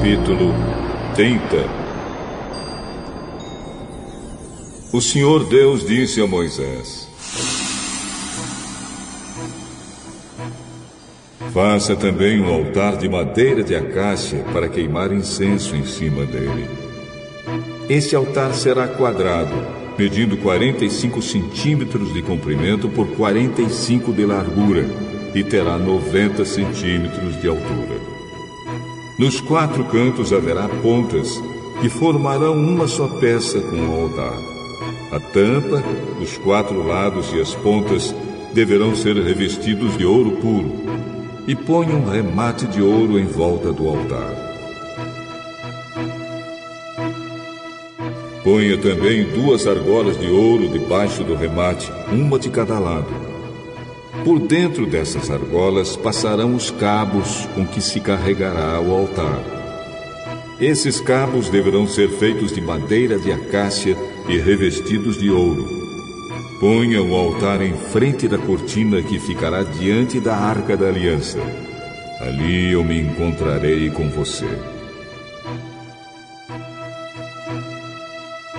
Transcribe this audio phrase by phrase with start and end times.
[0.00, 0.54] capítulo
[1.14, 1.40] 30
[4.94, 7.06] O Senhor Deus disse a Moisés:
[11.52, 16.66] Faça também um altar de madeira de acácia para queimar incenso em cima dele.
[17.86, 19.54] Esse altar será quadrado,
[19.98, 24.86] medindo 45 centímetros de comprimento por 45 de largura,
[25.34, 28.19] e terá 90 centímetros de altura.
[29.20, 31.38] Nos quatro cantos haverá pontas
[31.82, 34.32] que formarão uma só peça com o altar.
[35.12, 35.84] A tampa,
[36.18, 38.14] os quatro lados e as pontas
[38.54, 40.72] deverão ser revestidos de ouro puro,
[41.46, 44.34] e ponha um remate de ouro em volta do altar.
[48.42, 53.29] Ponha também duas argolas de ouro debaixo do remate, uma de cada lado.
[54.24, 59.42] Por dentro dessas argolas passarão os cabos com que se carregará o altar.
[60.60, 63.96] Esses cabos deverão ser feitos de madeira de acácia
[64.28, 65.66] e revestidos de ouro.
[66.60, 71.38] Ponha o altar em frente da cortina que ficará diante da arca da aliança.
[72.20, 74.46] Ali eu me encontrarei com você.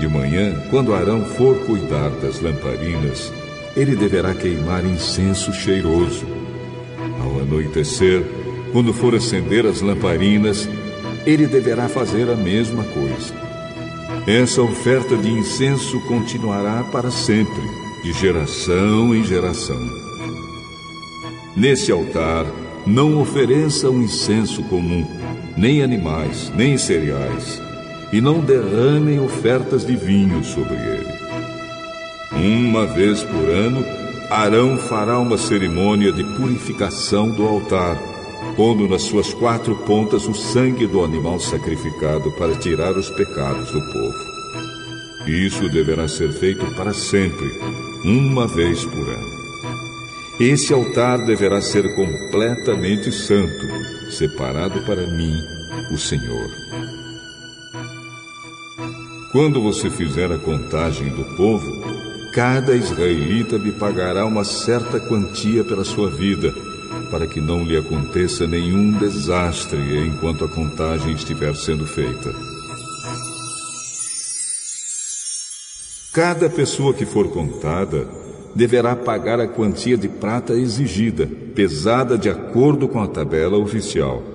[0.00, 3.32] De manhã, quando Arão for cuidar das lamparinas,
[3.76, 6.26] ele deverá queimar incenso cheiroso.
[7.20, 8.24] Ao anoitecer,
[8.72, 10.68] quando for acender as lamparinas,
[11.26, 13.34] ele deverá fazer a mesma coisa.
[14.26, 17.62] Essa oferta de incenso continuará para sempre
[18.02, 19.80] de geração em geração.
[21.56, 22.46] Nesse altar,
[22.86, 25.06] não ofereça um incenso comum,
[25.56, 27.60] nem animais, nem cereais,
[28.12, 31.14] e não derramem ofertas de vinho sobre ele.
[32.36, 33.84] Uma vez por ano,
[34.28, 37.96] Arão fará uma cerimônia de purificação do altar,
[38.56, 43.80] pondo nas suas quatro pontas o sangue do animal sacrificado para tirar os pecados do
[43.92, 44.34] povo.
[45.26, 47.50] Isso deverá ser feito para sempre,
[48.04, 49.34] uma vez por ano.
[50.40, 53.66] Esse altar deverá ser completamente santo,
[54.10, 55.40] separado para mim,
[55.92, 56.50] o Senhor.
[59.30, 61.93] Quando você fizer a contagem do povo,
[62.34, 66.52] cada israelita lhe pagará uma certa quantia pela sua vida,
[67.08, 72.34] para que não lhe aconteça nenhum desastre enquanto a contagem estiver sendo feita.
[76.12, 78.08] Cada pessoa que for contada
[78.52, 84.33] deverá pagar a quantia de prata exigida, pesada de acordo com a tabela oficial.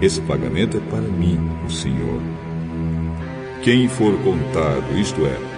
[0.00, 2.20] Esse pagamento é para mim, o Senhor.
[3.62, 5.50] Quem for contado, isto é,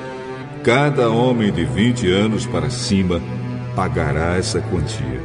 [0.62, 3.20] Cada homem de 20 anos para cima
[3.74, 5.20] pagará essa quantia.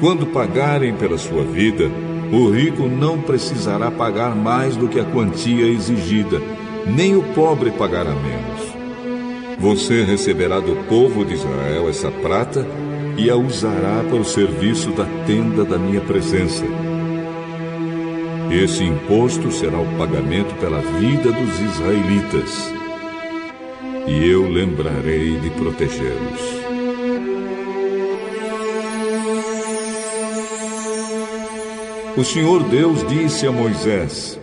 [0.00, 1.84] Quando pagarem pela sua vida,
[2.32, 6.40] o rico não precisará pagar mais do que a quantia exigida,
[6.86, 9.58] nem o pobre pagará menos.
[9.58, 12.66] Você receberá do povo de Israel essa prata
[13.18, 16.64] e a usará para o serviço da tenda da minha presença.
[18.50, 22.72] Esse imposto será o pagamento pela vida dos israelitas
[24.08, 26.60] e eu lembrarei de protegê-los.
[32.16, 34.39] O Senhor Deus disse a Moisés: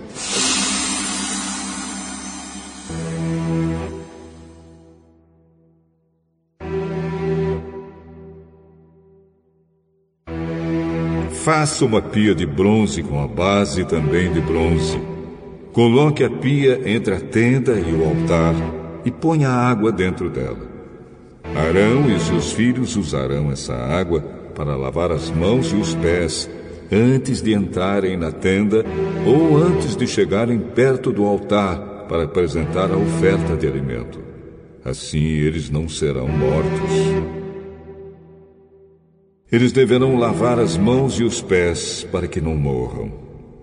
[11.48, 15.00] Faça uma pia de bronze com a base também de bronze.
[15.72, 18.54] Coloque a pia entre a tenda e o altar
[19.06, 20.60] e ponha água dentro dela.
[21.56, 24.20] Arão e seus filhos usarão essa água
[24.54, 26.50] para lavar as mãos e os pés
[26.92, 28.84] antes de entrarem na tenda
[29.26, 34.20] ou antes de chegarem perto do altar para apresentar a oferta de alimento.
[34.84, 37.37] Assim eles não serão mortos.
[39.50, 43.10] Eles deverão lavar as mãos e os pés para que não morram.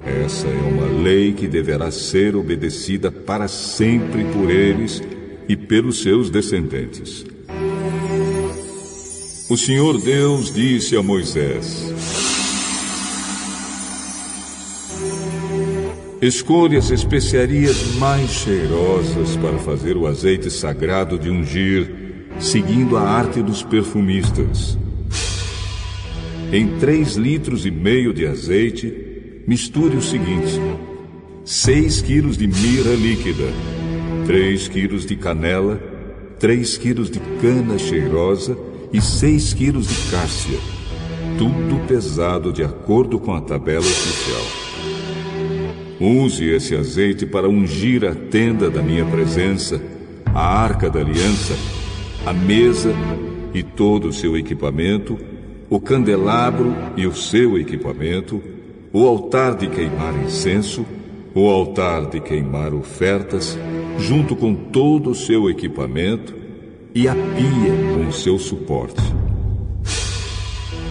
[0.01, 5.03] Essa é uma lei que deverá ser obedecida para sempre por eles
[5.47, 7.27] e pelos seus descendentes.
[9.51, 11.93] O Senhor Deus disse a Moisés:
[16.23, 21.95] Escolha as especiarias mais cheirosas para fazer o azeite sagrado de ungir,
[22.41, 24.79] seguindo a arte dos perfumistas.
[26.55, 30.61] Em três litros e meio de azeite, misture o seguinte:
[31.45, 33.43] seis quilos de mirra líquida,
[34.25, 35.83] três quilos de canela,
[36.39, 38.57] três quilos de cana cheirosa
[38.93, 40.61] e seis quilos de cássia,
[41.37, 44.47] tudo pesado de acordo com a tabela oficial.
[46.01, 49.83] Use esse azeite para ungir a tenda da minha presença,
[50.27, 51.57] a arca da aliança,
[52.25, 52.95] a mesa
[53.53, 55.34] e todo o seu equipamento,
[55.69, 58.43] o candelabro e o seu equipamento,
[58.93, 60.85] o altar de queimar incenso,
[61.35, 63.59] o altar de queimar ofertas,
[63.99, 66.35] junto com todo o seu equipamento,
[66.95, 69.03] e a pia com seu suporte.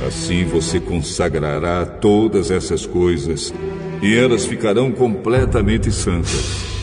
[0.05, 3.53] Assim você consagrará todas essas coisas,
[4.01, 6.73] e elas ficarão completamente santas.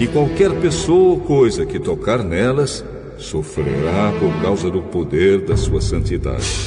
[0.00, 2.84] E qualquer pessoa ou coisa que tocar nelas
[3.18, 6.65] sofrerá por causa do poder da sua santidade.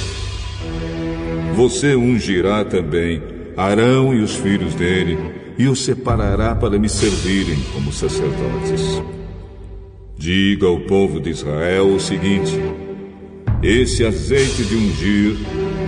[1.59, 3.21] Você ungirá também
[3.57, 5.17] Arão e os filhos dele,
[5.57, 9.03] e os separará para me servirem como sacerdotes.
[10.17, 12.57] Diga ao povo de Israel o seguinte:
[13.61, 15.35] esse azeite de ungir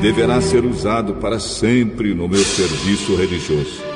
[0.02, 3.91] deverá ser usado para sempre no meu serviço religioso.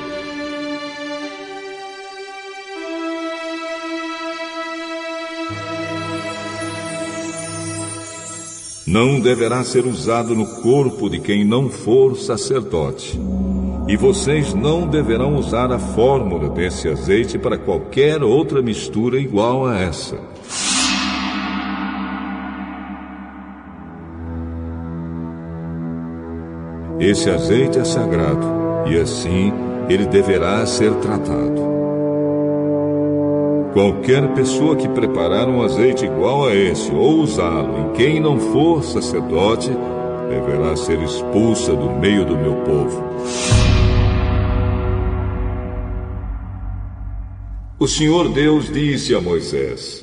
[8.98, 13.20] Não deverá ser usado no corpo de quem não for sacerdote.
[13.86, 19.78] E vocês não deverão usar a fórmula desse azeite para qualquer outra mistura igual a
[19.78, 20.18] essa.
[26.98, 28.46] Esse azeite é sagrado
[28.90, 29.52] e assim
[29.90, 31.75] ele deverá ser tratado.
[33.76, 38.82] Qualquer pessoa que preparar um azeite igual a esse ou usá-lo em quem não for
[38.82, 39.68] sacerdote
[40.30, 43.04] deverá ser expulsa do meio do meu povo.
[47.78, 50.02] O Senhor Deus disse a Moisés: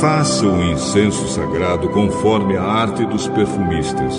[0.00, 4.18] Faça o incenso sagrado conforme a arte dos perfumistas.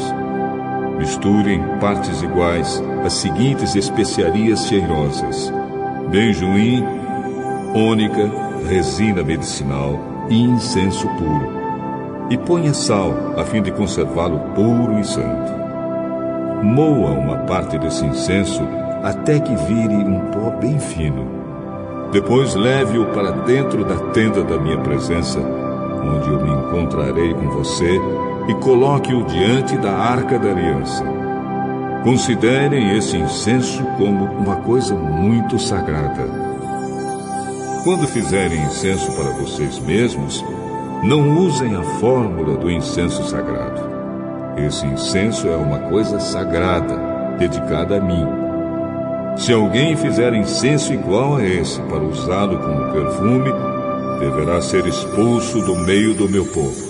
[0.99, 5.49] Misture em partes iguais as seguintes especiarias cheirosas:
[6.11, 6.85] benjoim,
[7.73, 8.29] ônica,
[8.67, 9.97] resina medicinal
[10.29, 11.57] e incenso puro.
[12.29, 15.53] E ponha sal, a fim de conservá-lo puro e santo.
[16.61, 18.61] Moa uma parte desse incenso
[19.01, 21.25] até que vire um pó bem fino.
[22.11, 27.97] Depois leve-o para dentro da tenda da minha presença, onde eu me encontrarei com você,
[28.49, 31.05] e coloque-o diante da arca da aliança.
[32.03, 36.25] Considerem esse incenso como uma coisa muito sagrada.
[37.83, 40.43] Quando fizerem incenso para vocês mesmos,
[41.03, 43.87] não usem a fórmula do incenso sagrado.
[44.57, 46.97] Esse incenso é uma coisa sagrada,
[47.37, 48.25] dedicada a mim.
[49.37, 53.51] Se alguém fizer incenso igual a esse para usá-lo como perfume,
[54.19, 56.88] deverá ser expulso do meio do meu povo.